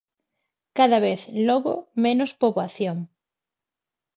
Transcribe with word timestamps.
Cada 0.77 0.99
vez, 1.05 1.19
logo, 1.47 1.73
menos 2.05 2.31
poboación. 2.41 2.97